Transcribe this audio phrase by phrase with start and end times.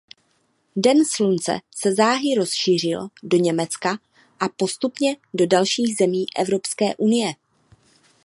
[0.75, 3.99] Den Slunce se záhy rozšířil do Německa
[4.39, 7.33] a postupně do dalších zemí Evropské unie.